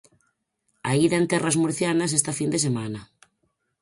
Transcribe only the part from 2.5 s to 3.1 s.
de semana.